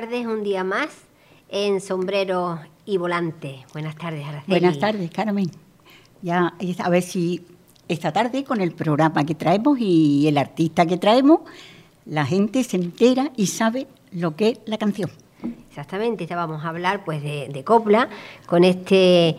[0.00, 0.90] tardes un día más
[1.48, 3.64] en Sombrero y Volante.
[3.72, 4.60] Buenas tardes, Araceli.
[4.60, 5.50] Buenas tardes, Carmen.
[6.22, 6.54] Ya
[6.84, 7.44] a ver si
[7.88, 11.40] esta tarde con el programa que traemos y el artista que traemos,
[12.06, 15.10] la gente se entera y sabe lo que es la canción.
[15.68, 18.08] Exactamente, vamos a hablar pues de, copla
[18.46, 19.36] con este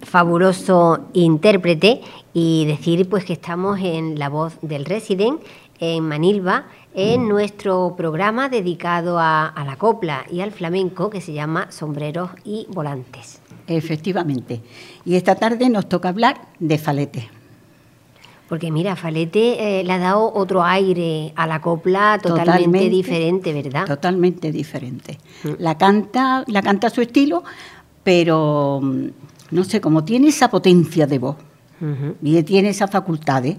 [0.00, 2.00] fabuloso intérprete
[2.32, 5.42] y decir pues que estamos en La Voz del Resident
[5.78, 11.70] en Manilva en nuestro programa dedicado a, la copla y al flamenco que se llama
[11.70, 13.40] Sombreros y Volantes.
[13.66, 14.60] Efectivamente.
[15.04, 17.28] Y esta tarde nos toca hablar de Falete.
[18.48, 23.86] Porque mira, Falete eh, le ha dado otro aire a la copla totalmente, diferente, ¿verdad?
[23.86, 25.18] Totalmente diferente.
[25.44, 25.48] Mm.
[25.58, 27.44] La canta, la canta a su estilo,
[28.02, 29.06] pero mm,
[29.52, 31.36] no sé, como tiene esa potencia de voz
[32.22, 33.56] y tiene esas facultades,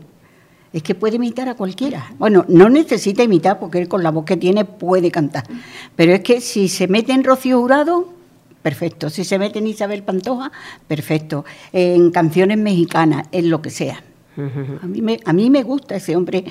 [0.74, 2.14] es que puede imitar a cualquiera.
[2.18, 5.44] Bueno, no necesita imitar porque él con la voz que tiene puede cantar.
[5.96, 8.10] Pero es que si se mete en Rocío Jurado,
[8.62, 9.10] perfecto.
[9.10, 10.52] Si se mete en Isabel Pantoja,
[10.88, 11.44] perfecto.
[11.74, 14.02] En canciones mexicanas, en lo que sea.
[14.82, 16.46] a, mí me, a mí me gusta ese hombre,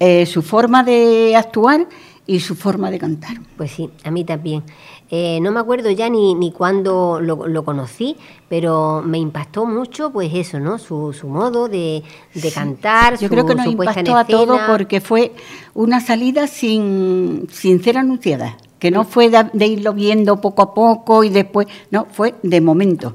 [0.00, 1.86] eh, su forma de actuar
[2.26, 3.36] y su forma de cantar.
[3.56, 4.62] Pues sí, a mí también.
[5.10, 8.16] Eh, no me acuerdo ya ni, ni cuándo lo, conocí,
[8.48, 10.78] pero me impactó mucho, pues eso, ¿no?
[10.78, 12.02] Su, su modo de,
[12.54, 13.18] cantar.
[13.18, 15.32] Yo creo que nos impactó a todos porque fue
[15.72, 21.24] una salida sin, sin ser anunciada, que no fue de, irlo viendo poco a poco
[21.24, 23.14] y después, no, fue de momento.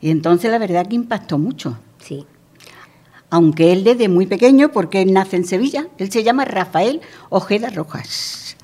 [0.00, 1.78] Y entonces la verdad que impactó mucho.
[1.98, 2.26] Sí.
[3.28, 7.70] Aunque él desde muy pequeño, porque él nace en Sevilla, él se llama Rafael Ojeda
[7.70, 8.56] Rojas.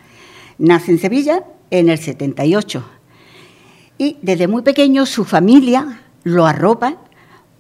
[0.58, 2.84] Nace en Sevilla, en el 78.
[3.98, 6.97] Y desde muy pequeño su familia lo arropa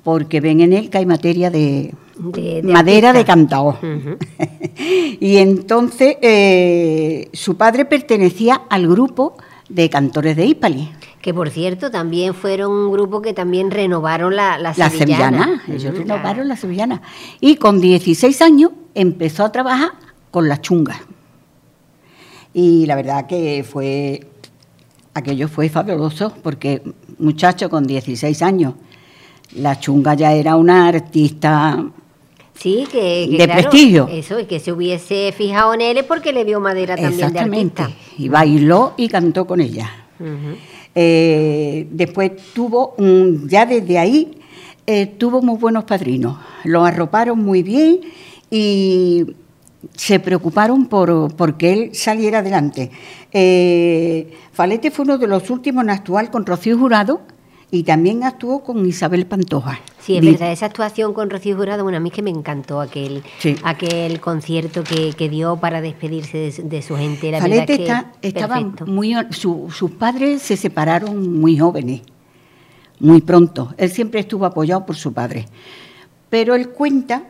[0.02, 1.94] porque ven en él que hay materia de,
[2.62, 3.78] madera de cantao.
[5.20, 9.36] y entonces eh, su padre pertenecía al grupo
[9.68, 10.90] de cantores de Hispali.
[11.20, 15.62] Que por cierto también fueron un grupo que también renovaron la, la, la sevillana.
[15.68, 17.02] Ellos renovaron la sevillana.
[17.40, 19.90] Y con 16 años empezó a trabajar
[20.30, 21.00] con la chunga.
[22.60, 24.20] Y la verdad que fue,
[25.14, 26.82] aquello fue fabuloso, porque
[27.20, 28.74] muchacho con 16 años,
[29.54, 31.84] la chunga ya era una artista
[32.54, 34.08] Sí, que, de prestigio.
[34.10, 37.90] Eso, y que se hubiese fijado en él porque le vio madera también de artista.
[38.18, 39.88] Y bailó y cantó con ella.
[40.96, 42.96] Eh, después tuvo,
[43.46, 44.32] ya desde ahí,
[44.84, 46.36] eh, tuvo muy buenos padrinos.
[46.64, 48.00] Lo arroparon muy bien
[48.50, 49.26] y
[49.94, 52.90] se preocuparon por que él saliera adelante.
[53.32, 57.20] Eh, Falete fue uno de los últimos en actuar con Rocío Jurado
[57.70, 59.80] y también actuó con Isabel Pantoja.
[60.00, 62.80] Sí, es verdad, esa actuación con Rocío Jurado, bueno, a mí es que me encantó
[62.80, 63.22] aquel,
[63.62, 67.30] aquel concierto que, dio para despedirse de, su gente.
[67.30, 72.00] La Falete está, estaba muy, sus padres se separaron muy jóvenes,
[73.00, 73.74] muy pronto.
[73.76, 75.46] Él siempre estuvo apoyado por su padre.
[76.30, 77.24] Pero él cuenta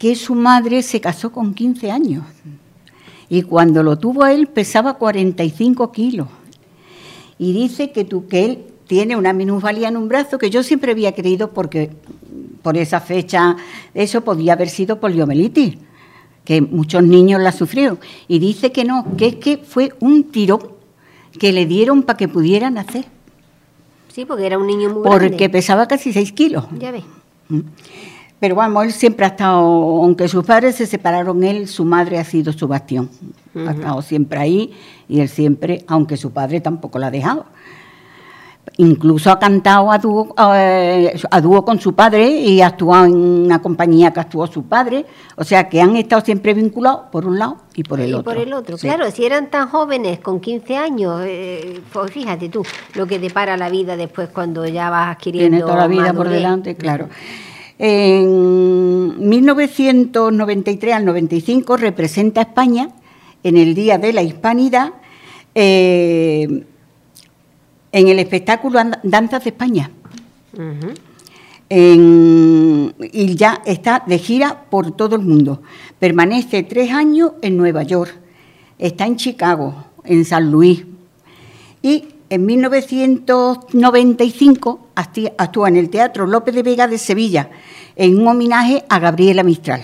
[0.00, 2.24] que su madre se casó con 15 años
[3.28, 6.26] y cuando lo tuvo a él pesaba 45 kilos.
[7.38, 10.92] Y dice que, tú, que él tiene una minusvalía en un brazo que yo siempre
[10.92, 11.90] había creído porque
[12.62, 13.56] por esa fecha
[13.92, 15.76] eso podía haber sido poliomielitis,
[16.46, 17.98] que muchos niños la sufrieron.
[18.26, 20.78] Y dice que no, que es que fue un tiro
[21.38, 23.04] que le dieron para que pudiera nacer.
[24.08, 26.64] Sí, porque era un niño muy Porque pesaba casi 6 kilos.
[26.78, 27.04] Ya ves.
[28.40, 32.24] Pero vamos, él siempre ha estado, aunque sus padres se separaron, él, su madre ha
[32.24, 33.10] sido su bastión.
[33.54, 34.72] Ha estado siempre ahí
[35.08, 37.44] y él siempre, aunque su padre tampoco la ha dejado.
[38.78, 43.60] Incluso ha cantado a dúo, a dúo con su padre y ha actuado en una
[43.60, 45.04] compañía que actuó su padre.
[45.36, 48.32] O sea que han estado siempre vinculados por un lado y por el otro.
[48.32, 49.10] Y por el otro, claro.
[49.10, 52.64] Si eran tan jóvenes, con 15 años, eh, pues fíjate tú
[52.94, 55.58] lo que te para la vida después cuando ya vas adquiriendo.
[55.58, 57.08] Tiene toda la vida por delante, claro.
[57.82, 62.90] En 1993 al 95 representa a España
[63.42, 64.92] en el Día de la Hispanidad
[65.54, 66.66] eh,
[67.90, 69.90] en el espectáculo Danzas de España.
[71.70, 75.62] y ya está de gira por todo el mundo.
[75.98, 78.14] Permanece tres años en Nueva York,
[78.78, 80.84] está en Chicago, en San Luis.
[81.80, 87.48] Y en 1995 actúa en el Teatro López de Vega de Sevilla
[88.00, 89.82] en un homenaje a Gabriela Mistral,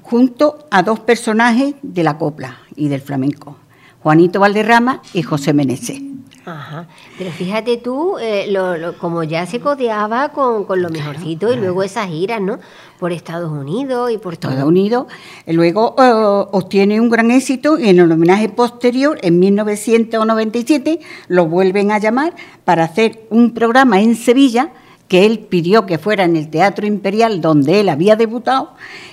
[0.00, 3.58] junto a dos personajes de la copla y del flamenco,
[4.02, 6.00] Juanito Valderrama y José Meneses.
[6.46, 6.86] Ajá.
[7.18, 11.82] Pero fíjate tú, eh, lo, como ya se codeaba con, con lo mejorcito y luego
[11.82, 12.58] esas giras, ¿no?
[12.98, 15.06] Por Estados Unidos y por Estados Unidos.
[15.46, 20.98] Luego eh, obtiene un gran éxito y en el homenaje posterior, en 1997,
[21.28, 24.72] lo vuelven a llamar para hacer un programa en Sevilla
[25.12, 28.70] que él pidió que fuera en el Teatro Imperial donde él había debutado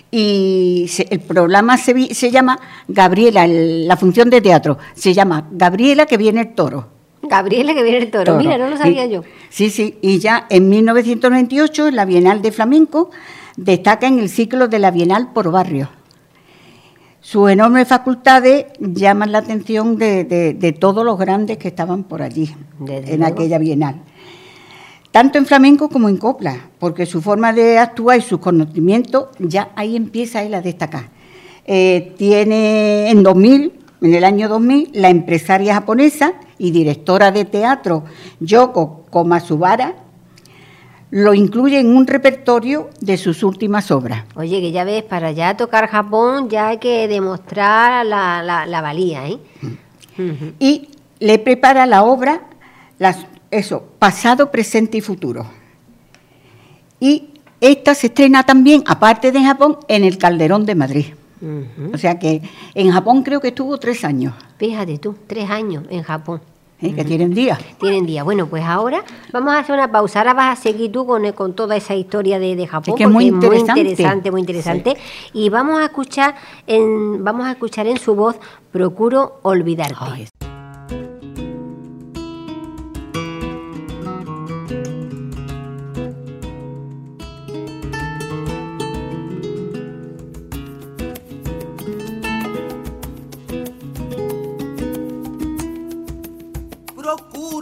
[0.09, 2.57] y el programa se, se llama
[2.87, 6.87] Gabriela, la función de teatro se llama Gabriela que viene el toro.
[7.21, 8.37] Gabriela que viene el toro.
[8.37, 9.23] Mira, no lo sabía yo.
[9.49, 13.11] Sí, sí, y ya en 1998 en la Bienal de Flamenco
[13.57, 15.89] destaca en el ciclo de la Bienal por barrio.
[17.19, 22.55] Sus enormes facultades llaman la atención de, todos los grandes que estaban por allí,
[22.87, 24.01] en aquella Bienal.
[25.11, 29.71] Tanto en flamenco como en copla, porque su forma de actuar y sus conocimientos, ya
[29.75, 31.09] ahí empieza él a destacar.
[31.65, 38.05] Eh, tiene en 2000 en el año 2000, la empresaria japonesa y directora de teatro
[38.39, 39.95] Yoko Komasubara
[41.11, 44.25] lo incluye en un repertorio de sus últimas obras.
[44.35, 49.39] Oye, que ya ves, para ya tocar Japón ya hay que demostrar la, valía, ¿eh?
[50.59, 50.89] Y
[51.19, 52.41] le prepara la obra,
[52.99, 55.45] las, eso, pasado, presente y futuro.
[56.99, 57.29] Y
[57.61, 61.05] esta se estrena también, aparte de Japón, en el Calderón de Madrid.
[61.93, 62.41] O sea que
[62.73, 64.33] en Japón creo que estuvo tres años.
[64.57, 66.41] Fíjate tú, tres años en Japón.
[66.81, 66.93] ¿Eh?
[66.93, 67.59] Que tienen día.
[67.77, 68.23] Tienen día.
[68.23, 69.03] Bueno, pues ahora
[69.33, 70.19] vamos a hacer una pausa.
[70.19, 72.93] Ahora vas a seguir tú con, con toda esa historia de, Japón.
[72.93, 74.31] Es que es muy interesante.
[74.31, 74.97] muy interesante,
[75.33, 76.35] Y vamos a escuchar
[76.67, 78.37] en, vamos a escuchar en su voz
[78.71, 80.29] Procuro olvidarte.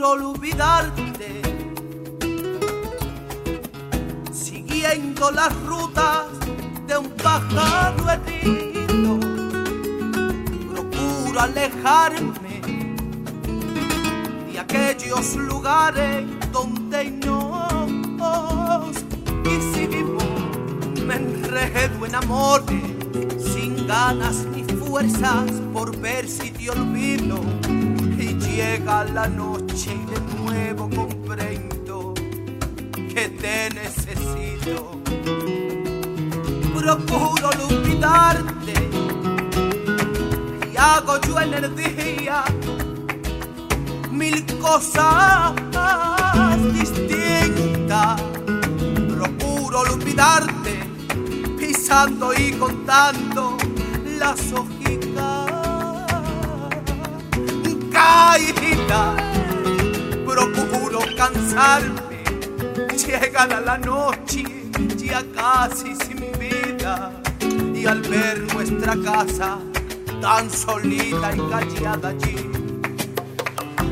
[0.07, 1.41] Olvidarte,
[4.31, 6.25] siguiendo las rutas
[6.87, 9.19] de un pájaro herido.
[10.71, 12.61] Procuro alejarme
[14.51, 18.91] de aquellos lugares donde nos
[19.45, 20.23] hicimos.
[21.05, 22.83] Me enredo en amores
[23.53, 27.39] sin ganas ni fuerzas por ver si te olvido
[27.69, 27.86] y
[28.57, 32.15] llega la noche y de nuevo comprendo
[32.95, 34.99] que te necesito.
[36.75, 38.73] Procuro olvidarte
[40.73, 42.43] y hago yo en el día
[44.09, 45.53] mil cosas
[46.73, 48.19] distintas.
[49.15, 50.73] Procuro olvidarte
[51.59, 53.55] pisando y contando
[54.19, 54.76] las hojitas
[58.07, 59.15] caída.
[60.25, 62.23] Procuro cansarme,
[62.95, 64.43] llegada la noche,
[64.97, 67.11] ya casi sin vida.
[67.73, 69.59] Y al ver nuestra casa
[70.21, 72.37] tan solita y callada allí,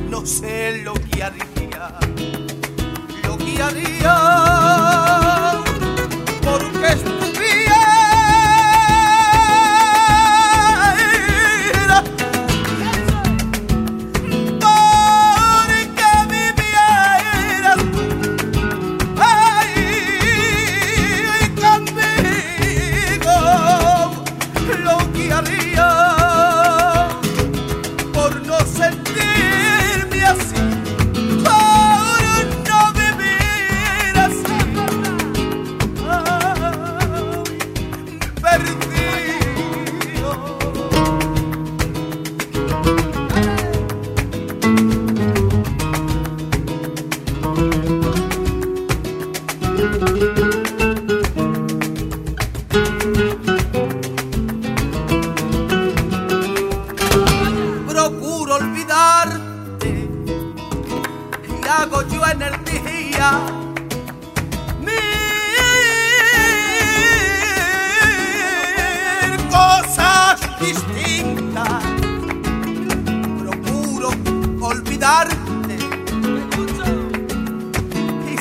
[0.09, 1.99] no sé lo que haría,
[3.23, 4.84] lo que haría,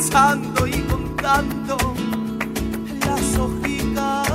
[0.04, 1.76] rezando y contando
[3.06, 4.28] las hojitas.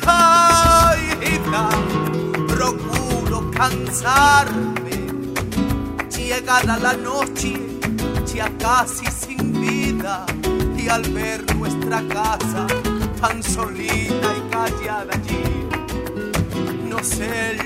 [0.00, 1.68] Caída,
[2.46, 5.06] procuro cansarme,
[6.16, 7.60] llegada la noche,
[8.32, 10.24] ya casi sin vida,
[10.76, 12.66] y al ver nuestra casa
[13.20, 15.42] tan solita y callada allí,
[16.88, 17.63] no sé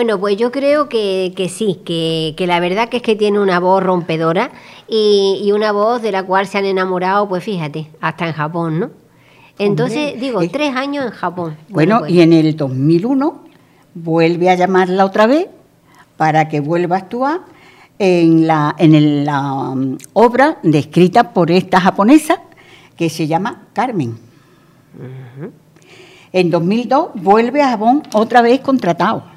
[0.00, 3.38] Bueno, pues yo creo que, que sí, que, que, la verdad que es que tiene
[3.38, 4.50] una voz rompedora
[4.88, 8.80] y, y, una voz de la cual se han enamorado, pues fíjate, hasta en Japón,
[8.80, 8.90] ¿no?
[9.58, 11.58] Entonces, digo, tres años en Japón.
[11.68, 12.12] Bueno, pues.
[12.12, 13.44] y en el 2001
[13.92, 15.48] vuelve a llamarla otra vez
[16.16, 17.40] para que vuelva a actuar
[17.98, 22.40] en la, en la um, obra descrita por esta japonesa
[22.96, 24.16] que se llama Carmen.
[26.32, 29.29] En 2002 vuelve a Japón otra vez contratado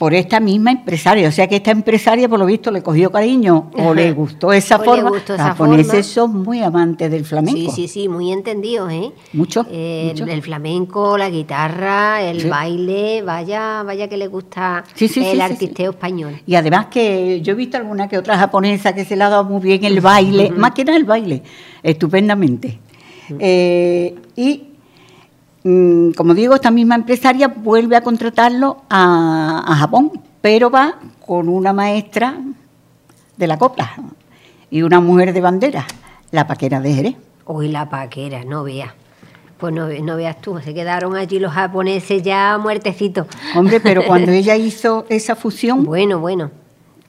[0.00, 1.28] por esta misma empresaria.
[1.28, 4.78] O sea que esta empresaria, por lo visto, le cogió cariño o le gustó esa
[4.78, 5.10] forma.
[5.10, 7.70] Los japoneses son muy amantes del flamenco.
[7.70, 9.10] Sí, sí, sí, muy entendidos, ¿eh?
[9.34, 9.66] Mucho.
[9.70, 16.40] El flamenco, la guitarra, el baile, vaya, vaya que le gusta el artisteo español.
[16.46, 19.44] Y además que yo he visto alguna que otra japonesa que se le ha dado
[19.44, 21.42] muy bien el baile, más que nada el baile,
[21.82, 22.78] estupendamente.
[23.38, 24.69] Eh, y
[25.62, 32.38] como digo, esta misma empresaria vuelve a contratarlo a, Japón, pero va con una maestra
[33.36, 33.92] de la copla
[34.70, 35.86] y una mujer de bandera,
[36.30, 37.16] la paquera de Jerez.
[37.46, 38.92] Uy, la paquera, no veas.
[39.58, 43.26] Pues no, no, veas tú, se quedaron allí los japoneses ya muertecitos.
[43.54, 45.84] Hombre, pero cuando ella hizo esa fusión...
[45.84, 46.50] Bueno, bueno.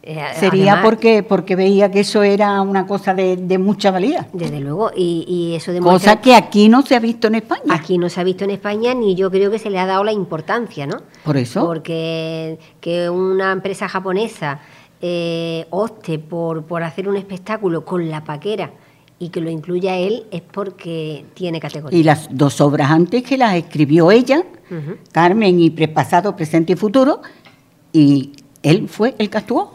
[0.04, 4.28] Eh, Sería porque porque veía que eso era una cosa de, mucha valía.
[4.34, 6.14] Desde luego, y, eso demuestra...
[6.14, 7.62] Cosa que aquí no se ha visto en España.
[7.70, 10.04] Aquí no se ha visto en España, ni yo creo que se le ha dado
[10.04, 10.98] la importancia, ¿no?
[11.24, 11.66] Por eso.
[11.66, 14.60] Porque que una empresa japonesa
[15.02, 18.72] eh, opte por, por hacer un espectáculo con la paquera
[19.22, 22.00] y que lo incluya él es porque tiene categoría.
[22.00, 24.44] Y las dos obras antes que las escribió ella,
[25.12, 27.22] Carmen y Prepasado, Presente y Futuro,
[27.94, 28.32] y
[28.64, 29.74] él fue el que actuó.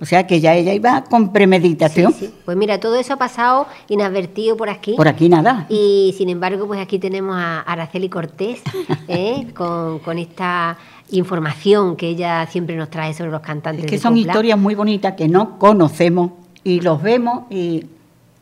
[0.00, 2.14] O sea que ya ella iba con premeditación.
[2.44, 4.94] Pues mira, todo eso ha pasado inadvertido por aquí.
[4.94, 5.66] Por aquí nada.
[5.68, 8.60] Y sin embargo, pues aquí tenemos a Araceli Cortés
[9.08, 9.46] ¿eh?
[9.54, 10.76] con, esta
[11.10, 13.86] información que ella siempre nos trae sobre los cantantes.
[13.86, 17.84] Es que son historias muy bonitas que no conocemos y los vemos y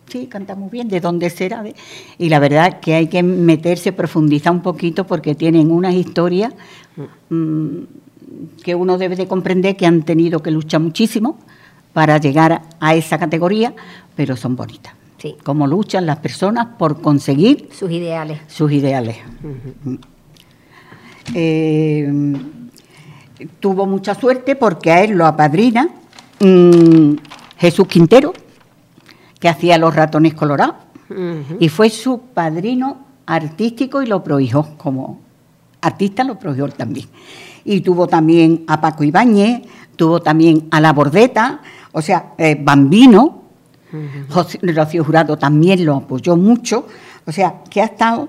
[0.09, 1.65] sí, cantamos bien, ¿de dónde será?
[2.19, 6.53] Y la verdad que hay que meterse, profundizar un poquito porque tienen unas historias
[6.97, 7.35] mm.
[7.35, 7.87] Mm,
[8.63, 11.39] que uno debe de comprender que han tenido que luchar muchísimo
[11.93, 13.75] para llegar a esa categoría,
[14.17, 14.95] pero son bonitas.
[15.19, 15.37] Sí.
[15.45, 18.41] Como luchan las personas por conseguir sus ideales.
[18.49, 19.17] Sus ideales.
[21.35, 22.11] Eh,
[23.61, 25.89] tuvo mucha suerte porque a él lo apadrina
[26.41, 27.15] mm,
[27.59, 28.33] Jesús Quintero,
[29.39, 30.77] que hacía los ratones colorados,
[31.61, 35.21] y fue su padrino artístico y lo prohijó como
[35.83, 37.07] artista, lo prohijó también
[37.65, 39.63] y tuvo también a Paco Ibáñez,
[39.97, 41.61] tuvo también a La Bordeta,
[41.93, 43.43] o sea, eh, Bambino,
[44.63, 46.87] Rocío Jurado también lo apoyó mucho,
[47.27, 48.29] o sea, que ha estado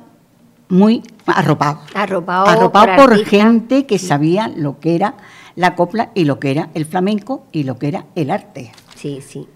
[0.70, 1.80] muy arropado.
[1.94, 5.16] Arropado, arropado por, gente que sabía lo que era
[5.56, 8.72] la copla y lo que era el flamenco y lo que era el arte.
[8.96, 9.48] Sí, sí.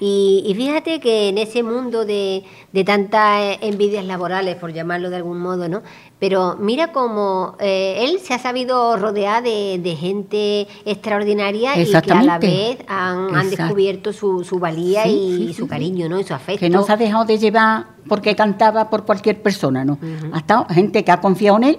[0.00, 5.40] Y, fíjate que en ese mundo de, de, tantas envidias laborales, por llamarlo de algún
[5.40, 5.82] modo, ¿no?
[6.20, 12.22] Pero mira cómo eh, él se ha sabido rodear de, gente extraordinaria y que a
[12.22, 16.20] la vez han, descubierto su, su valía y su cariño, ¿no?
[16.20, 16.60] Y su afecto.
[16.60, 19.98] Que no se ha dejado de llevar porque cantaba por cualquier persona, ¿no?
[20.32, 21.78] Ha estado gente que ha confiado en él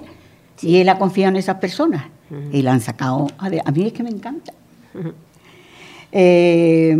[0.61, 2.05] y él ha confiado en esas personas
[2.51, 3.27] y la han sacado.
[3.37, 4.53] A, a, mí es que me encanta.
[6.11, 6.97] Eh,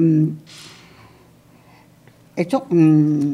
[2.41, 3.33] esto, mm,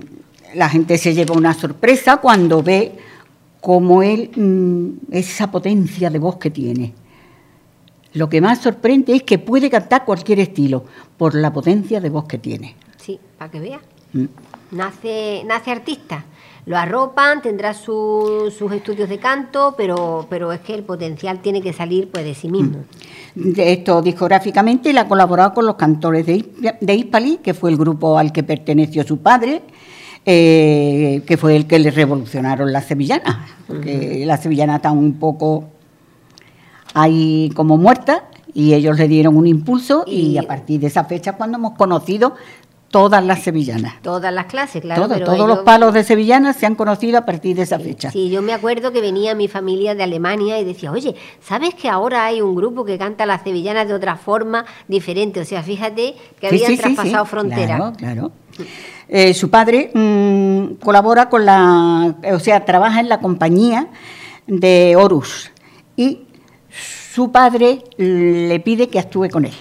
[0.56, 2.94] la gente se lleva una sorpresa cuando ve
[3.62, 6.94] cómo él, mm, esa potencia de voz que tiene.
[8.14, 10.86] Lo que más sorprende es que puede cantar cualquier estilo
[11.18, 12.76] por la potencia de voz que tiene.
[12.98, 13.80] Sí, para que vea.
[14.14, 14.26] Mm.
[14.72, 16.26] Nace, nace artista.
[16.66, 21.74] Lo arropan, tendrá sus estudios de canto, pero, pero es que el potencial tiene que
[21.74, 22.78] salir pues de sí mismo.
[22.78, 22.86] De
[23.58, 26.46] esto discográficamente él ha colaborado con los cantores de,
[26.80, 29.62] de que fue el grupo al que perteneció su padre,
[30.26, 33.38] eh, que fue el que le revolucionaron las sevillanas,
[33.68, 35.66] porque las sevillanas están un poco
[36.94, 38.22] ahí como muertas
[38.54, 42.36] y ellos le dieron un impulso y, a partir de esa fecha cuando hemos conocido
[42.96, 44.02] todas las sevillanas.
[44.02, 45.10] Todas las clases, claro.
[45.10, 48.10] todos los palos de sevillanas se han conocido a partir de esa fecha.
[48.10, 51.90] Sí, yo me acuerdo que venía mi familia de Alemania y decía, oye, ¿sabes que
[51.90, 55.42] ahora hay un grupo que canta las sevillanas de otra forma diferente?
[55.42, 57.66] O sea, fíjate que habían traspasado fronteras.
[57.66, 58.32] Claro, claro.
[59.10, 63.90] Eh, su padre mm, colabora con la, o sea, trabaja en la compañía
[64.48, 65.52] de Horus
[65.98, 66.22] y
[67.14, 69.54] su padre le pide que actúe con él.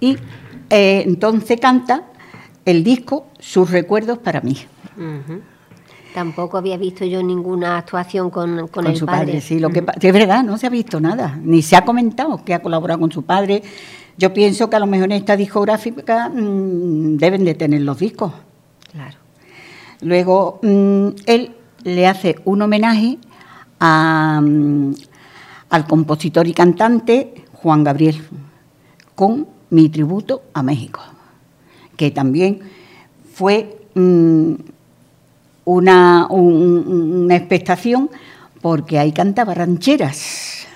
[0.00, 0.16] Y
[0.70, 2.04] eh, entonces canta
[2.64, 4.56] el disco Sus recuerdos para mí.
[6.14, 9.40] Tampoco había visto yo ninguna actuación con, con, el su padre.
[9.40, 12.54] Sí, lo que es verdad, no se ha visto nada, ni se ha comentado que
[12.54, 13.62] ha colaborado con su padre.
[14.16, 18.32] Yo pienso que a lo mejor en esta discográfica mm, deben de tener los discos.
[18.90, 19.18] Claro.
[20.00, 23.18] Luego mm, él le hace un homenaje
[23.78, 24.94] a, mm,
[25.68, 28.22] al compositor y cantante Juan Gabriel
[29.14, 31.00] con mi tributo a México,
[31.96, 32.60] que también
[33.32, 34.52] fue mm,
[35.64, 38.10] una, una expectación
[38.62, 40.66] porque ahí cantaba rancheras.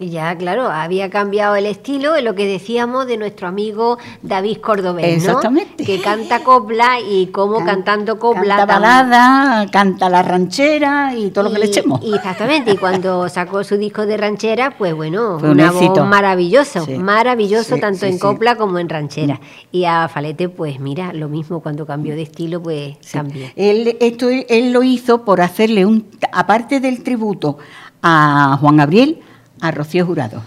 [0.00, 5.16] Ya, claro, había cambiado el estilo en lo que decíamos de nuestro amigo David Cordobés,
[5.16, 5.84] Exactamente.
[5.84, 8.58] Que canta copla y como cantando copla...
[8.58, 12.00] Canta balada, canta la ranchera y todo lo que le echemos.
[12.04, 17.76] exactamente, y cuando sacó su disco de ranchera, pues bueno, Fue una voz maravilloso, maravilloso
[17.78, 19.40] tanto en copla como en ranchera.
[19.72, 23.46] Y a Falete, pues mira, lo mismo cuando cambió de estilo, pues cambió.
[23.56, 26.06] Él, esto, él lo hizo por hacerle un...
[26.32, 27.58] Aparte del tributo
[28.02, 29.22] a Juan Gabriel
[29.60, 30.42] a Rocío Jurado.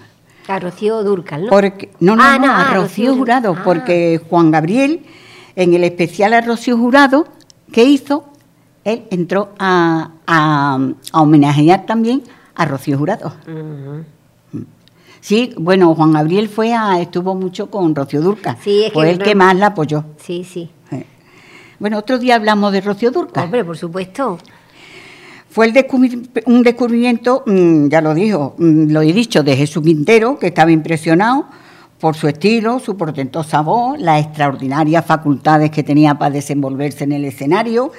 [0.48, 1.50] A Rocío Durcal, ¿no?
[1.50, 3.62] Porque, no, no, ah, no, a Rocío, Jurado, ah.
[3.64, 5.06] porque Juan Gabriel,
[5.56, 7.28] en el especial a Rocío Jurado,
[7.72, 8.26] ¿qué hizo?
[8.84, 10.80] Él entró a, a,
[11.14, 12.24] homenajear también
[12.56, 13.34] a Rocío Jurado.
[15.20, 18.58] Sí, bueno, Juan Gabriel fue a, estuvo mucho con Rocío Durcal.
[18.60, 20.04] Sí, es fue el que más la apoyó.
[20.18, 20.72] Sí, sí.
[21.82, 23.46] Bueno, otro día hablamos de Rocío Durcal.
[23.46, 24.38] Hombre, por supuesto.
[25.52, 25.86] Fue el
[26.46, 30.72] un descubrimiento, mm, ya lo dijo, mm, lo he dicho, de Jesús Quintero, que estaba
[30.72, 31.46] impresionado
[32.00, 37.26] por su estilo, su portentosa voz, las extraordinarias facultades que tenía para desenvolverse en el
[37.26, 37.92] escenario.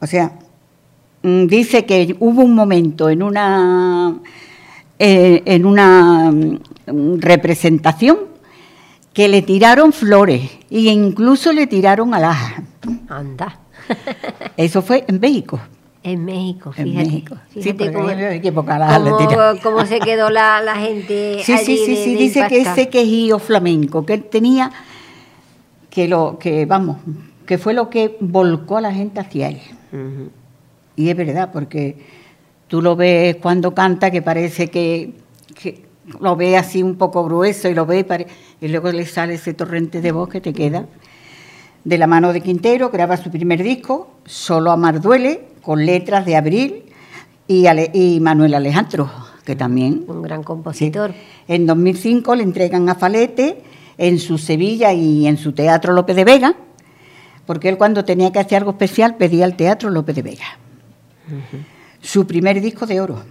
[0.00, 0.32] O sea,
[1.22, 4.16] mm, dice que hubo un momento en una,
[4.98, 6.34] eh, en una
[7.18, 8.18] representación
[9.12, 12.64] que le tiraron flores e incluso le tiraron alhajas.
[13.08, 13.60] Anda.
[14.56, 15.60] Eso fue en México.
[16.02, 16.90] En México, fíjate.
[16.90, 17.36] En México.
[17.50, 18.08] Fíjate sí, cómo,
[19.62, 21.40] cómo, se quedó la, la gente.
[21.44, 24.70] Sí, sí, sí, sí, dice que ese quejío flamenco que él tenía,
[25.90, 26.98] que lo, que vamos,
[27.44, 29.60] que fue lo que volcó a la gente hacia él.
[30.96, 31.96] Y es verdad, porque
[32.68, 35.14] tú lo ves cuando canta que parece que,
[35.54, 35.84] que
[36.20, 38.06] lo ve así un poco grueso y lo ve
[38.60, 40.86] y, y luego le sale ese torrente de voz que te queda.
[41.84, 46.36] De la mano de Quintero graba su primer disco, Solo Amar Duele, con letras de
[46.36, 46.84] Abril
[47.46, 49.10] y, Manuel Alejandro,
[49.44, 50.04] que también...
[50.06, 51.12] Un gran compositor.
[51.48, 53.62] En 2005 le entregan a Falete
[53.98, 56.54] en su Sevilla y en su Teatro López de Vega,
[57.46, 60.58] porque él cuando tenía que hacer algo especial pedía al Teatro López de Vega.
[62.00, 63.22] Su primer disco de oro.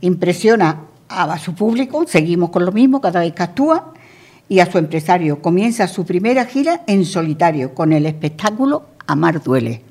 [0.00, 3.92] Impresiona a su público, seguimos con lo mismo cada vez que actúa,
[4.48, 5.40] y a su empresario.
[5.40, 9.85] Comienza su primera gira en solitario con el espectáculo Amar Duele.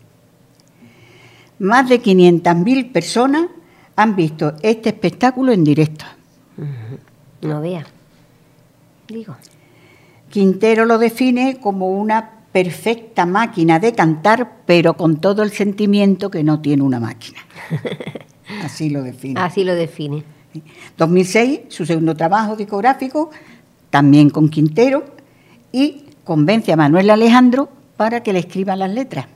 [1.59, 3.47] Más de 500.000 personas
[3.95, 6.05] han visto este espectáculo en directo.
[7.41, 7.85] No vea.
[9.07, 9.35] Digo.
[10.29, 16.43] Quintero lo define como una perfecta máquina de cantar, pero con todo el sentimiento que
[16.43, 17.39] no tiene una máquina.
[18.63, 19.39] Así lo define.
[19.39, 20.23] Así lo define.
[20.97, 23.29] 2006, su segundo trabajo discográfico,
[23.89, 25.05] también con Quintero,
[25.71, 29.27] y convence a Manuel Alejandro para que le escriba las letras.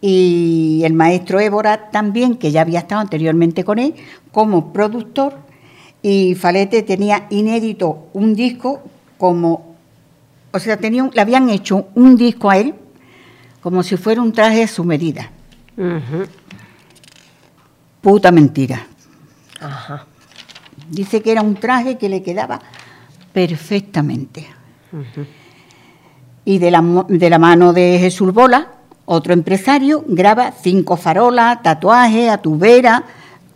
[0.00, 3.94] Y el maestro Évora también, que ya había estado anteriormente con él,
[4.32, 5.36] como productor,
[6.02, 8.82] y Falete tenía inédito un disco
[9.18, 9.76] como,
[10.52, 12.74] o sea, tenía, le habían hecho un disco a él
[13.62, 15.30] como si fuera un traje a su medida.
[18.02, 18.86] Puta mentira.
[20.90, 22.60] Dice que era un traje que le quedaba
[23.32, 24.46] perfectamente.
[26.44, 28.73] Y de la, de la mano de Jesús Bola,
[29.06, 33.04] otro empresario graba cinco farolas, tatuajes, atubera,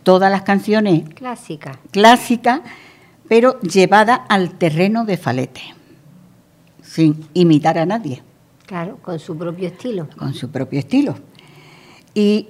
[0.03, 2.61] todas las canciones clásicas, clásica,
[3.27, 5.61] pero llevada al terreno de falete,
[6.81, 8.23] sin imitar a nadie.
[8.65, 10.07] Claro, con su propio estilo.
[10.17, 11.15] Con su propio estilo.
[12.13, 12.49] Y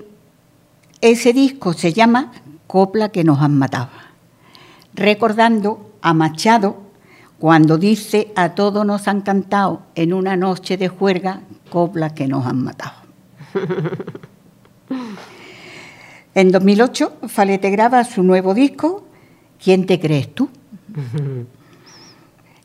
[1.02, 2.34] ese disco se llama
[2.68, 3.90] Copla que nos han matado,
[4.94, 6.89] recordando a Machado
[7.40, 12.46] cuando dice a todos nos han cantado en una noche de juerga coplas que nos
[12.46, 12.94] han matado.
[16.36, 19.06] en 2008, Falete graba su nuevo disco,
[19.62, 20.50] ¿Quién te crees tú?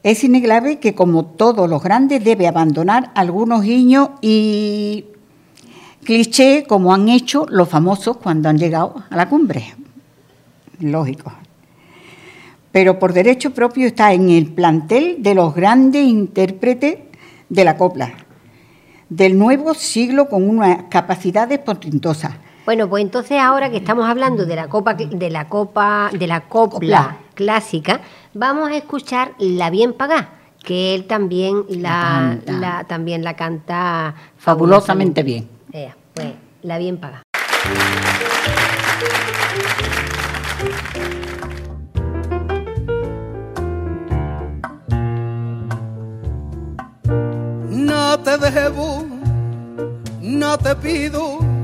[0.02, 5.06] es innegable que, como todos los grandes, debe abandonar algunos guiños y
[6.04, 9.74] clichés como han hecho los famosos cuando han llegado a la cumbre.
[10.78, 11.32] Lógico.
[12.74, 16.98] Pero por derecho propio está en el plantel de los grandes intérpretes
[17.48, 18.14] de la copla
[19.08, 22.32] del nuevo siglo con unas capacidades portentosas.
[22.66, 26.48] Bueno, pues entonces ahora que estamos hablando de la copa de la copa de la
[26.48, 28.00] copla, clásica,
[28.32, 30.30] vamos a escuchar La bien pagá,
[30.64, 35.48] que él también la, también la canta fabulosamente, bien.
[36.12, 36.32] pues
[36.62, 37.22] La bien pagá.
[48.24, 49.04] Te debo,
[50.20, 51.54] no te pido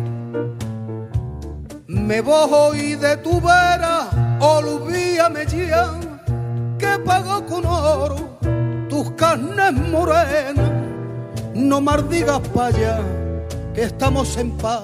[2.10, 4.08] me voy de tu vera,
[4.40, 5.92] olvídame ya,
[6.78, 8.16] que pago con oro
[8.88, 10.70] tus carnes morenas.
[11.54, 13.00] No mardigas para allá,
[13.74, 14.82] que estamos en paz.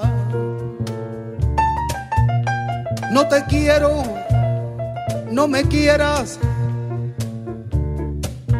[3.11, 4.05] No te quiero,
[5.31, 6.39] no me quieras.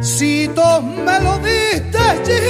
[0.07, 1.99] Si tú me lo diste,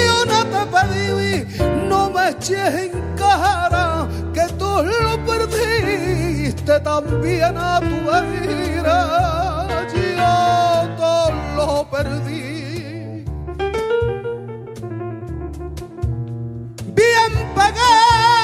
[0.06, 1.44] yo no te pedí,
[1.90, 7.96] no me eches en cara que tú lo perdiste también a tu
[8.48, 13.26] vida, yo todo lo perdí.
[16.94, 18.37] Bien pagado,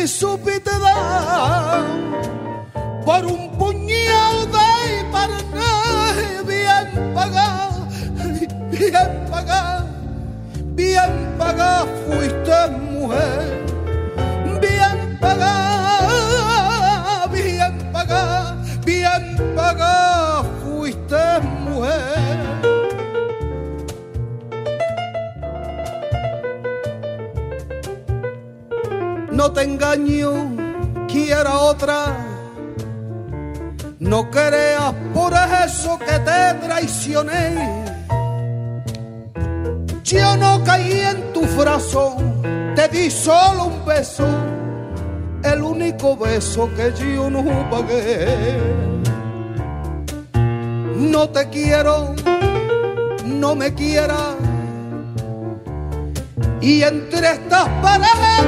[0.00, 1.84] te supiste dar
[3.04, 7.86] por un puñado de parné bien pagado,
[8.70, 9.86] bien pagado,
[10.74, 12.58] bien pagado fuiste
[12.90, 13.66] mujer,
[14.62, 15.69] bien pagado,
[29.52, 30.32] te engaño,
[31.08, 32.26] quiera otra.
[33.98, 37.84] No creas por eso que te traicioné.
[40.04, 42.16] Yo no caí en tu brazo,
[42.74, 44.26] te di solo un beso,
[45.44, 48.58] el único beso que yo no pagué.
[50.96, 52.14] No te quiero,
[53.24, 54.40] no me quieras
[56.60, 58.44] y entre estas paredes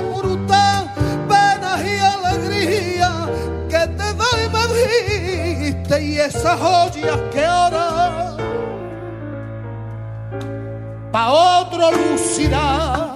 [0.00, 0.94] dejo sepultar
[1.28, 3.28] penas y alegría
[3.68, 6.60] que te doy me diste y esas
[7.32, 8.36] que ahora
[11.12, 13.09] pa' otro lucirá.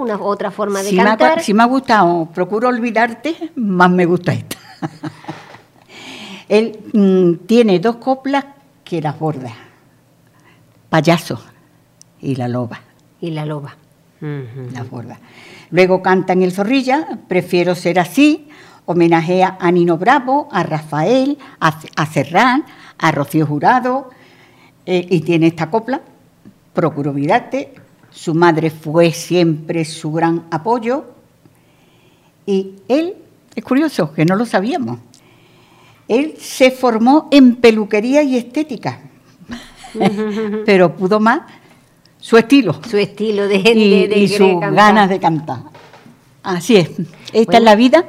[0.00, 1.42] Una otra forma de cantar.
[1.42, 4.56] si me ha gustado, procuro olvidarte, más me gusta esta.
[6.48, 8.44] Él mm, tiene dos coplas
[8.82, 9.52] que las borda.
[10.88, 11.40] Payaso
[12.20, 12.80] y la loba.
[13.20, 13.76] Y la loba.
[14.20, 15.18] Las borda.
[15.70, 18.48] Luego canta en el Zorrilla, Prefiero ser así,
[18.84, 22.64] homenajea a Nino Bravo, a Rafael, a, Serrán,
[22.98, 24.10] a Rocío Jurado,
[24.84, 26.02] eh, y tiene esta copla,
[26.74, 27.74] Procuro olvidarte,
[28.10, 31.04] su madre fue siempre su gran apoyo
[32.46, 33.14] y él,
[33.54, 34.98] es curioso, que no lo sabíamos,
[36.08, 39.00] él se formó en peluquería y estética,
[40.66, 41.42] pero pudo más
[42.18, 42.80] su estilo.
[42.88, 45.60] Su estilo de, y, sus ganas de cantar.
[46.42, 46.90] Así es,
[47.32, 48.06] esta es la vida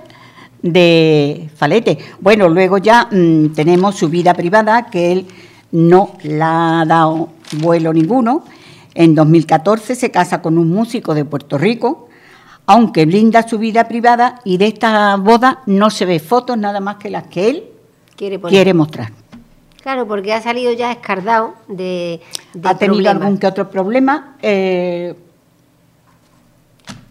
[0.61, 1.97] de Falete.
[2.19, 5.27] Bueno, luego ya mm, tenemos su vida privada, que él
[5.71, 8.43] no la ha dado vuelo ninguno,
[8.93, 12.09] en 2014 se casa con un músico de Puerto Rico,
[12.65, 16.97] aunque blinda su vida privada y de esta boda no se ve fotos nada más
[16.97, 17.63] que las que él
[18.15, 19.11] quiere, mostrar.
[19.81, 22.21] Claro, porque ha salido ya escardado de,
[22.63, 24.35] Ha tenido algún que otro problema.
[24.41, 25.15] Eh,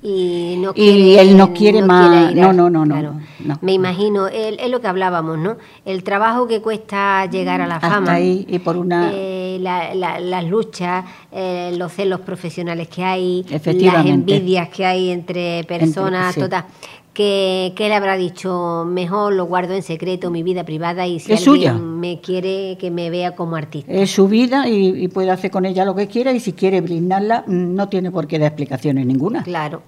[0.02, 2.34] y, no él no quiere más.
[2.34, 3.20] no, no, no, no,
[3.60, 5.56] Me imagino, es lo que hablábamos, ¿no?
[5.84, 8.12] El trabajo que cuesta llegar a la fama.
[8.12, 9.10] Ahí, y por una.
[9.12, 15.64] Eh, eh, las luchas, eh, los celos profesionales que hay, las envidias que hay entre
[15.64, 16.64] personas, todas
[17.12, 22.00] que, él habrá dicho, mejor lo guardo en secreto, mi vida privada, y si alguien
[22.00, 23.92] me quiere, que me vea como artista.
[23.92, 27.44] Es su vida y, puede hacer con ella lo que quiera, y si quiere brindarla,
[27.46, 29.42] no tiene por qué dar explicaciones ninguna.
[29.42, 29.82] Claro.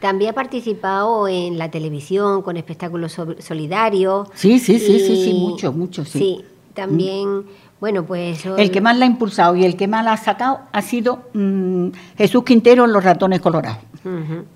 [0.00, 4.28] También ha participado en la televisión con espectáculos solidarios.
[4.34, 6.18] Sí, sí, sí, sí, sí, mucho, mucho, sí.
[6.18, 7.44] Sí, también...
[7.84, 10.60] Bueno, pues El que más la ha impulsado y el que más la ha sacado
[10.72, 13.76] ha sido mm, Jesús Quintero en Los Ratones Colorados.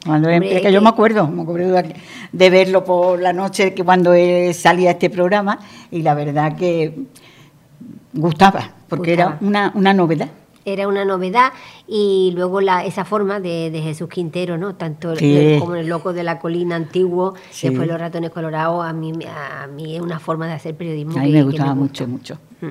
[0.02, 1.76] cuando que yo me acuerdo, me acuerdo
[2.32, 4.12] de verlo por la noche que cuando
[4.54, 5.58] salía este programa
[5.90, 7.02] y la verdad que
[8.14, 10.30] gustaba, porque era una, una novedad
[10.64, 11.52] era una novedad
[11.86, 14.74] y luego la, esa forma de, Jesús Quintero, ¿no?
[14.74, 15.12] Tanto
[15.58, 19.96] como el loco de la colina antiguo, después los ratones colorados, a mí, a mí
[19.96, 21.18] es una forma de hacer periodismo.
[21.18, 22.38] A mí me gustaba mucho, mucho.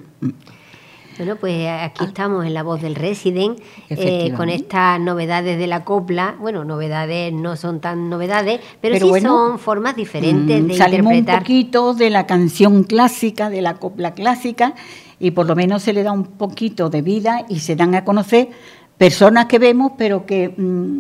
[1.17, 2.07] Bueno, pues aquí ah.
[2.09, 6.35] estamos en la voz del Resident, eh, con estas novedades de la copla.
[6.39, 11.25] Bueno, novedades no son tan novedades, pero, sí son formas diferentes mm, de salimos un
[11.25, 14.75] poquito de la canción clásica, de la copla clásica,
[15.19, 18.05] y por lo menos se le da un poquito de vida y se dan a
[18.05, 18.49] conocer
[18.97, 20.99] personas que vemos, pero que mm,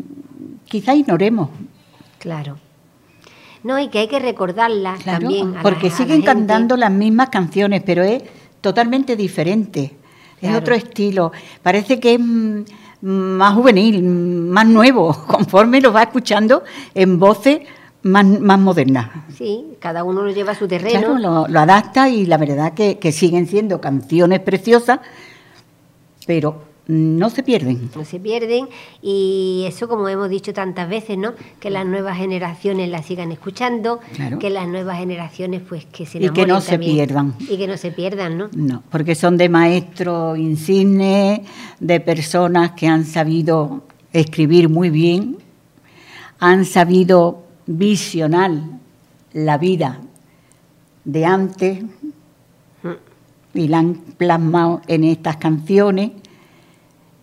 [0.65, 1.49] quizá ignoremos.
[2.17, 2.57] Claro.
[3.63, 5.55] No, y que hay que recordarlas también.
[5.61, 8.23] porque siguen cantando las mismas canciones, pero es
[8.61, 9.95] totalmente diferente.
[10.41, 11.31] Es otro estilo.
[11.63, 12.61] Parece que es mm,
[13.01, 17.61] más juvenil, más nuevo, conforme lo va escuchando en voces
[18.03, 19.25] más, más moderna.
[19.35, 21.17] Sí, cada uno lo lleva a su terreno.
[21.17, 24.99] lo, adapta y la verdad que, que siguen siendo canciones preciosas,
[26.25, 27.89] pero no se pierden.
[27.95, 28.69] No se pierden
[29.01, 31.33] y eso como hemos dicho tantas veces, ¿no?
[31.59, 33.99] Que las nuevas generaciones la sigan escuchando,
[34.39, 37.35] que las nuevas generaciones pues que se Y que no se pierdan.
[37.39, 38.49] Y que no se pierdan, ¿no?
[38.53, 41.41] No, porque son de maestros insignes,
[41.79, 45.37] de personas que han sabido escribir muy bien,
[46.39, 48.51] han sabido visionar
[49.33, 49.99] la vida
[51.03, 51.83] de antes
[53.53, 56.11] y la han plasmado en estas canciones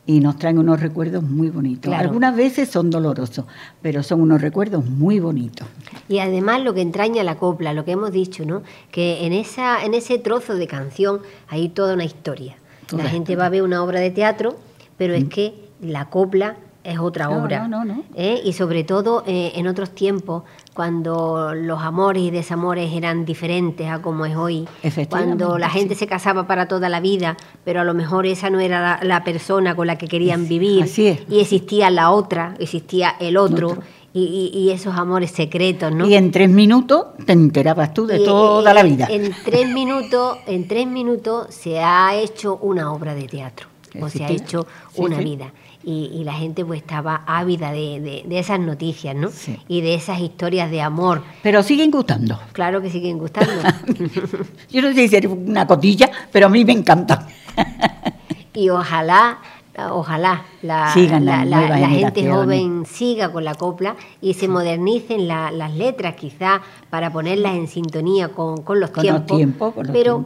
[0.07, 1.93] y nos traen unos recuerdos muy bonitos.
[1.93, 3.47] Algunas veces son dolorosos,
[3.81, 5.67] pero son unos recuerdos muy bonitos.
[6.09, 8.62] Y además lo que entraña la copla, lo que hemos dicho, ¿no?
[8.90, 12.57] Que en esa en ese trozo de canción hay toda una historia.
[12.93, 14.57] La gente va a ver una obra de teatro,
[14.99, 15.29] pero es mm.
[15.29, 17.68] que la copla es otra obra.
[18.14, 18.40] ¿eh?
[18.44, 20.42] Y sobre todo eh, en otros tiempos,
[20.75, 24.68] cuando los amores y desamores eran diferentes a como es hoy,
[25.09, 28.61] cuando la gente se casaba para toda la vida, pero a lo mejor esa no
[28.61, 30.87] era la, persona con la que querían vivir,
[31.29, 33.79] y existía la otra, existía el otro.
[34.16, 36.07] Y, esos amores secretos, ¿no?
[36.07, 39.09] Y en tres minutos te enterabas tú de toda la vida.
[39.11, 43.66] En tres minutos, en tres minutos se ha hecho una obra de teatro,
[44.01, 45.51] o se ha hecho una vida
[45.85, 49.31] y, la gente pues estaba ávida de, esas noticias, ¿no?
[49.68, 51.23] Y de esas historias de amor.
[51.42, 52.38] Pero siguen gustando.
[52.53, 53.53] Claro que siguen gustando.
[54.70, 57.27] Yo no sé si es una cotilla, pero a mí me encanta.
[58.55, 59.38] y ojalá,
[59.90, 67.12] ojalá la, gente joven siga con la copla y se modernicen las letras quizás para
[67.12, 69.75] ponerlas en sintonía con, los tiempos.
[69.92, 70.25] pero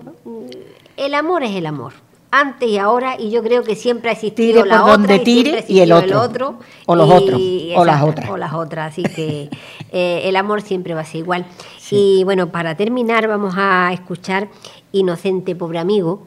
[0.97, 4.65] el amor es el amor antes y ahora, y yo creo que siempre ha existido
[4.65, 7.41] la otra y, el otro, o los otros,
[7.75, 8.31] o las otras.
[8.31, 9.49] O las otras, así que
[9.93, 11.47] eh, el amor siempre va a ser igual.
[11.91, 14.49] Y bueno, para terminar vamos a escuchar
[14.93, 16.27] Inocente Pobre Amigo,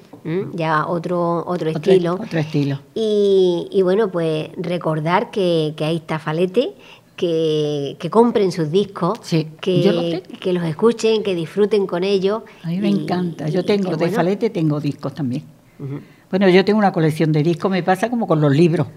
[0.54, 2.14] ya otro, otro, estilo.
[2.16, 2.80] Otro estilo.
[2.96, 6.74] Y, bueno, pues recordar que, que ahí está Falete,
[7.16, 9.20] que, que, compren sus discos,
[9.62, 12.42] que, los que los escuchen, que disfruten con ellos.
[12.64, 13.48] A mí me encanta.
[13.50, 15.44] Yo tengo, de Falete tengo discos también.
[16.30, 18.88] Bueno, yo tengo una colección de discos, me pasa como con los libros.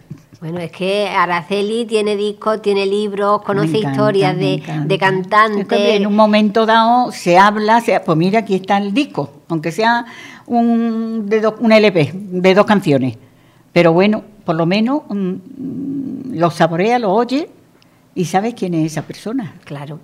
[0.40, 5.66] Bueno, es que Araceli tiene discos, tiene libros, conoce historias de, cantantes.
[5.70, 10.05] en un momento dado se habla, pues mira, aquí está el disco, aunque sea
[10.47, 13.16] un, de un LP de dos canciones.
[13.73, 17.49] Pero bueno, por lo menos mm, lo saborea, lo oye
[18.14, 19.55] y sabes quién es esa persona.
[19.64, 19.99] Claro.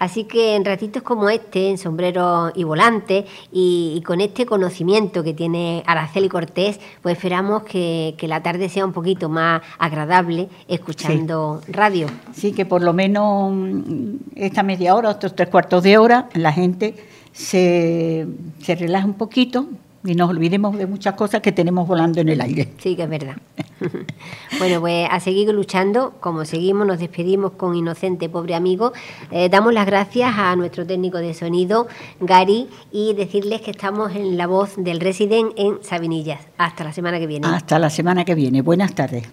[0.00, 5.34] Así que en ratitos como este, en sombrero y volante, y, con este conocimiento que
[5.34, 12.06] tiene Araceli Cortés, pues esperamos que, la tarde sea un poquito más agradable escuchando radio.
[12.32, 16.52] Sí, que por lo menos mm, esta media hora, estos tres cuartos de hora, la
[16.52, 16.94] gente
[17.32, 18.26] se,
[18.62, 19.66] se relaja un poquito
[20.04, 22.68] y nos olvidemos de muchas cosas que tenemos volando en el aire.
[22.78, 23.36] Sí, que es verdad.
[24.58, 28.92] bueno, pues a seguir luchando, como seguimos, nos despedimos con Inocente, pobre amigo.
[29.30, 31.88] Eh, damos las gracias a nuestro técnico de sonido,
[32.20, 36.40] Gary, y decirles que estamos en la voz del Resident en Sabinillas.
[36.58, 37.46] Hasta la semana que viene.
[37.46, 38.62] Hasta la semana que viene.
[38.62, 39.28] Buenas tardes.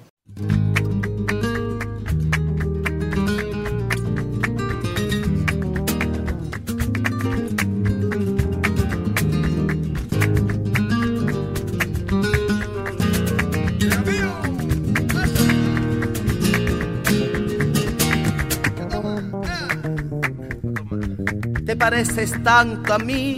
[21.90, 23.38] Pareces tanto a mí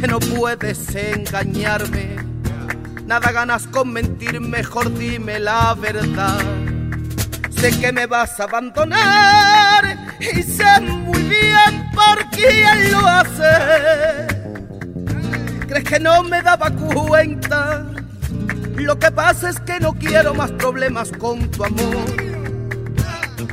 [0.00, 2.16] que no puedes engañarme.
[3.06, 6.40] Nada ganas con mentir, mejor dime la verdad.
[7.50, 14.26] Sé que me vas a abandonar y sé muy bien por quién lo hace.
[15.68, 17.86] ¿Crees que no me daba cuenta?
[18.74, 22.16] Lo que pasa es que no quiero más problemas con tu amor.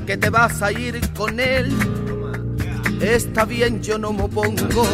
[0.08, 1.95] Que te vas a ir con él
[3.02, 4.88] Está bien, yo no me opongo.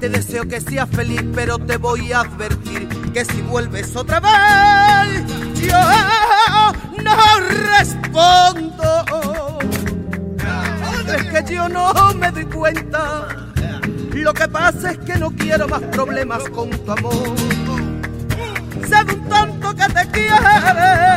[0.00, 5.24] Te deseo que seas feliz, pero te voy a advertir que si vuelves otra vez,
[5.60, 5.78] yo
[7.02, 7.16] no
[7.70, 9.04] respondo.
[11.06, 13.28] Es que yo no me doy cuenta.
[14.12, 17.34] Lo que pasa es que no quiero más problemas con tu amor.
[18.88, 21.13] Sé un tonto que te quiere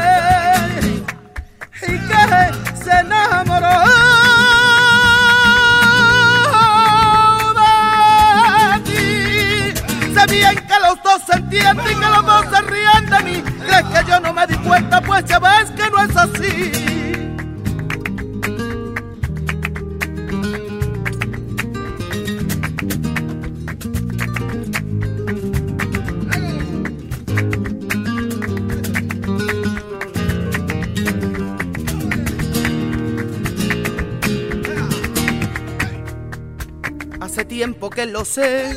[38.18, 38.76] lo sé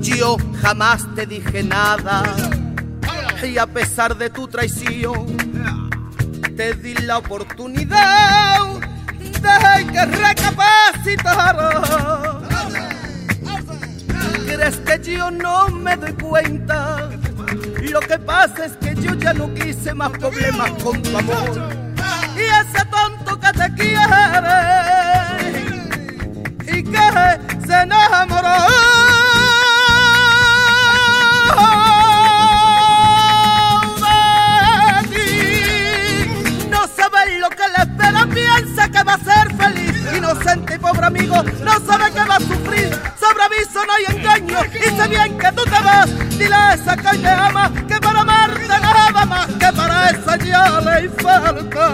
[0.00, 2.22] yo jamás te dije nada.
[3.42, 5.36] Y a pesar de tu traición,
[6.56, 8.58] te di la oportunidad
[9.08, 11.82] de que recapacitara.
[14.46, 17.08] ¿Crees que yo no me doy cuenta?
[17.90, 21.50] Lo que pasa es que yo ya no quise más problemas con tu amor.
[22.36, 24.89] Y ese tonto que te quiere
[43.60, 46.38] Aviso no hay engaño y sé bien que tú te vas.
[46.38, 50.80] Dile a esa que te ama que para amarte nada más que para esa ya
[50.80, 51.88] le falta.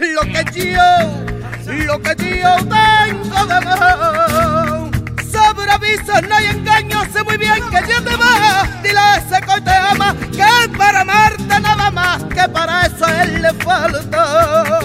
[0.00, 5.26] Lo que yo, lo que yo tengo de más.
[5.30, 8.66] Sobre aviso no hay engaño, sé muy bien que ya te va.
[8.82, 13.42] Dile a ese que te ama que para amarte nada más que para eso él
[13.42, 14.80] le falta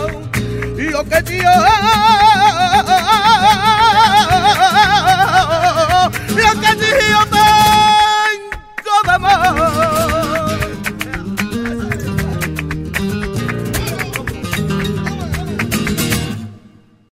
[0.91, 1.53] lo que Dios